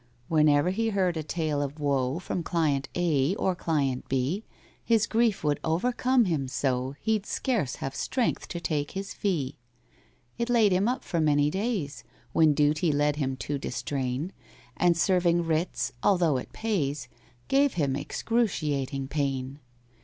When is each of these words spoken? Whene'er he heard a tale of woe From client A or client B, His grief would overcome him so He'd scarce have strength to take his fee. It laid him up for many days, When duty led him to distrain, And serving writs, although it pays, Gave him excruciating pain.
Whene'er 0.29 0.71
he 0.71 0.89
heard 0.89 1.15
a 1.15 1.21
tale 1.21 1.61
of 1.61 1.79
woe 1.79 2.17
From 2.17 2.41
client 2.41 2.89
A 2.95 3.35
or 3.35 3.53
client 3.53 4.09
B, 4.09 4.43
His 4.83 5.05
grief 5.05 5.43
would 5.43 5.59
overcome 5.63 6.25
him 6.25 6.47
so 6.47 6.95
He'd 7.01 7.23
scarce 7.27 7.75
have 7.75 7.93
strength 7.93 8.47
to 8.47 8.59
take 8.59 8.91
his 8.97 9.13
fee. 9.13 9.59
It 10.39 10.49
laid 10.49 10.71
him 10.71 10.87
up 10.87 11.03
for 11.03 11.19
many 11.21 11.51
days, 11.51 12.03
When 12.33 12.55
duty 12.55 12.91
led 12.91 13.17
him 13.17 13.35
to 13.45 13.59
distrain, 13.59 14.31
And 14.75 14.97
serving 14.97 15.43
writs, 15.43 15.91
although 16.01 16.37
it 16.37 16.51
pays, 16.51 17.07
Gave 17.47 17.75
him 17.75 17.95
excruciating 17.95 19.07
pain. 19.07 19.59